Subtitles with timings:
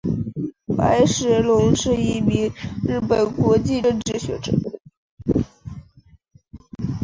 [0.75, 2.51] 白石隆是一名
[2.87, 4.51] 日本国际政治学者。